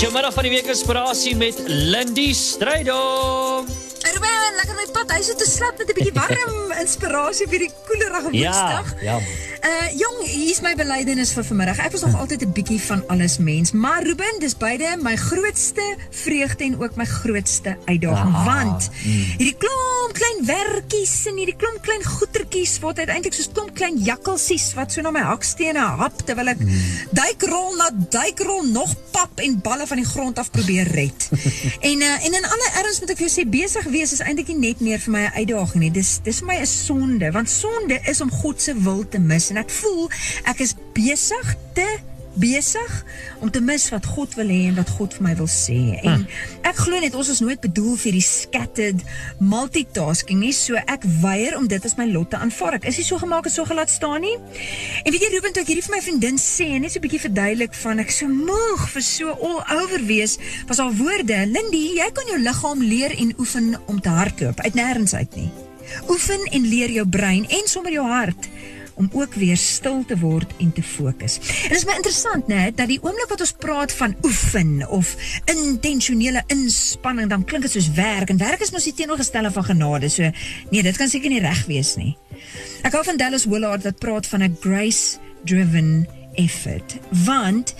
[0.00, 3.66] Dis jou middag van die week inspirasie met Lindy Strydom.
[4.00, 5.10] Ruben, lekker my pad.
[5.12, 8.94] Hy sit te slap met 'n bietjie warm inspirasie vir die koelerige Ja, Woensdag.
[9.04, 9.18] ja.
[9.60, 11.82] Uh jong, hier is my belydenis vir vanmiddag.
[11.84, 15.96] Ek was nog altyd 'n bietjie van alles mens, maar Ruben, dis beide my grootste
[16.10, 21.82] vreugde en ook my grootste uitdaging, Ah, want hierdie klomp klein werkies en hierdie klomp
[21.82, 26.48] klein goetertjies word uiteindelik soos klomp klein jakkalsies wat so na my hakstene hap terwyl
[26.48, 26.58] ek
[27.12, 31.28] duikrol na duikrol nog pap en balle van die grond af probeer red.
[31.90, 34.48] en uh, en in alle erns moet ek vir jou sê besig wees is eintlik
[34.48, 35.90] nie net meer vir my 'n uitdaging nie.
[35.90, 39.49] Dis dis vir my 'n sonde, want sonde is om God se wil te mis
[39.50, 40.08] en ek voel
[40.50, 41.88] ek is besig te
[42.38, 43.04] besig
[43.40, 45.98] om te mis wat God wil hê en wat God vir my wil sê.
[46.06, 46.26] En
[46.66, 49.02] ek glo net ons is nooit bedoel vir die scattered
[49.42, 52.78] multitasking nie, so ek weier om dit as my lot te aanvaar.
[52.78, 54.36] Ek is nie so gemaak en so gelaat staan nie.
[55.04, 57.24] En weet jy Ruben, toe ek hierdie vir my vriendin sê, net so 'n bietjie
[57.26, 60.38] verduidelik van ek so moeg vir so all over wees,
[60.68, 64.74] was haar woorde, Lindy, jy kan jou liggaam leer en oefen om te hardloop uit
[64.74, 65.50] nêrens uit nie.
[66.08, 68.48] Oefen en leer jou brein en sommer jou hart
[69.00, 71.38] om ook weer stil te word en te fokus.
[71.40, 75.14] En dit is my interessant, né, dat die oomblik wat ons praat van oefen of
[75.48, 80.12] intentionele inspanning, dan klink dit soos werk en werk is mos die teenoorgestelde van genade.
[80.12, 80.28] So
[80.70, 82.12] nee, dit kan seker nie reg wees nie.
[82.84, 86.96] Ek hou van Dallas Willard wat praat van 'n grace-driven effort.
[87.24, 87.74] Want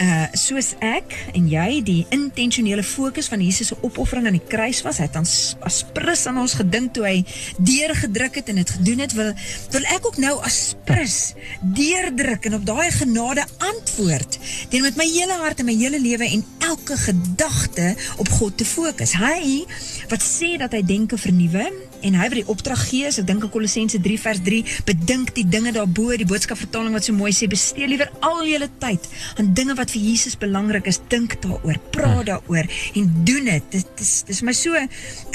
[0.00, 4.82] uh soos ek en jy die intentionele fokus van Jesus se opoffering aan die kruis
[4.82, 7.24] was het dan s- as prins aan ons gedink toe hy
[7.58, 9.32] deurgedruk het en dit gedoen het wil
[9.74, 14.38] wil ek ook nou as prins deurdruk en op daai genade antwoord
[14.70, 18.64] deur met my hele hart en my hele lewe en elke gedagte op God te
[18.68, 19.64] fokus hy
[20.12, 21.66] wat sê dat hy denke vernuwe
[22.06, 25.46] en hy wat die opdrag gee, ek dink aan Kolossense 3 vers 3, bedink die
[25.48, 29.06] dinge daarbo, die boodskap vertaling wat so mooi sê, bestee liewer al julle tyd
[29.40, 33.68] aan dinge wat vir Jesus belangrik is, dink daaroor, praat daaroor en doen dit.
[33.72, 34.76] Dit is dis my so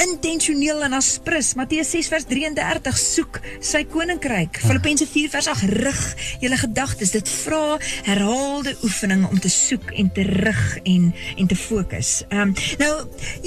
[0.04, 1.54] intentioneel en aspris.
[1.58, 4.60] Matteus 6 vers 33, soek sy koninkryk.
[4.62, 6.02] Filippense 4 vers 8, rig
[6.44, 7.14] julle gedagtes.
[7.16, 12.14] Dit vra herhaalde oefening om te soek en te rig en en te fokus.
[12.30, 12.92] Ehm um, nou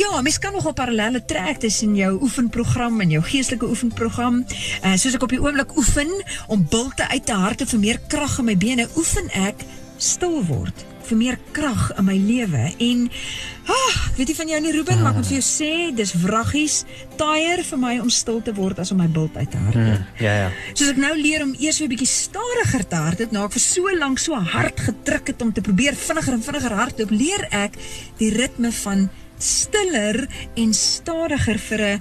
[0.00, 4.42] ja, mens kan nogal parallelle trek tussen jou oefenprogram en jou geestelike oefenprogram.
[4.82, 6.10] Uh, soos ek op die oomblik oefen
[6.50, 9.03] om bulte uit te harte vir meer krag in my bene, oefen
[9.34, 9.65] ek
[9.98, 13.03] stil word vir meer krag in my lewe en
[13.69, 16.15] ah, ek weet nie van jou nie Ruben, maar ek moet vir jou sê, dis
[16.22, 16.76] wraggies
[17.20, 20.20] taaier vir my om stil te word as om my bult uit te hardloop.
[20.25, 20.47] Ja ja.
[20.72, 23.65] Soos ek nou leer om eers weer 'n bietjie stadiger te hardloop, nou ek vir
[23.66, 27.76] so lank so hard gedruk het om te probeer vinniger en vinniger hardloop, leer ek
[28.19, 30.26] die ritme van stiller
[30.56, 32.00] en stadiger vir 'n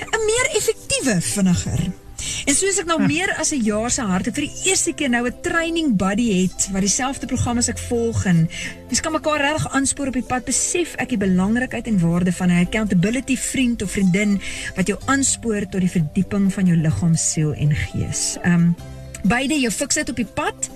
[0.00, 2.03] 'n meer effektiewe vinniger.
[2.44, 5.24] En soos ek nou meer as 'n jaar se harte vir die eerste keer nou
[5.26, 8.48] 'n training buddy het wat dieselfde program as ek volg en
[8.88, 12.48] mens kan mekaar reg aanspoor op die pad, besef ek die belangrikheid en waarde van
[12.48, 14.40] 'n accountability vriend of vriendin
[14.76, 18.36] wat jou aanspoor tot die verdieping van jou liggaam, siel en gees.
[18.44, 18.74] Um
[19.22, 20.70] beide jou fiksheid op die pad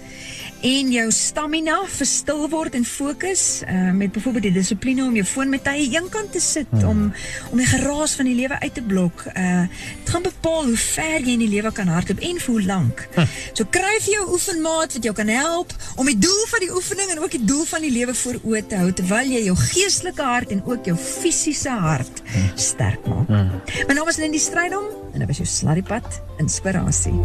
[0.67, 5.25] en jou stamina vir stil word en fokus uh, met byvoorbeeld die dissipline om jou
[5.27, 6.89] foon met tye eenkant te sit hmm.
[6.89, 7.03] om
[7.53, 9.25] om die geraas van die lewe uit te blok.
[9.35, 12.65] Uh dit gaan bepaal hoe ver jy in die lewe kan hardloop en vir hoe
[12.67, 13.03] lank.
[13.15, 13.33] Hmm.
[13.53, 17.13] So kry vir jou oefenmaat wat jou kan help om die doel van die oefening
[17.15, 20.31] en ook die doel van die lewe voor oë te hou terwyl jy jou geestelike
[20.33, 22.23] hart en ook jou fisiese hart
[22.57, 23.29] sterk maak.
[23.29, 23.53] Hmm.
[23.87, 27.19] My naam is Lindy Strydom en dit was jou Slarrypad inspirasie.